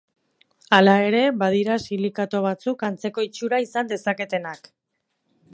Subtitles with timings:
[0.77, 4.75] Hala ere, badira silikato batzuk antzeko itxura izan dezaketenak.